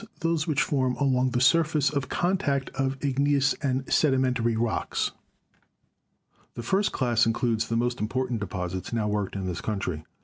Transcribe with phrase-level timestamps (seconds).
[0.21, 5.11] those which form along the surface of contact of ig neous and sedimentary rocks.
[6.55, 10.03] The first class includes the most important deposits now worked in this country.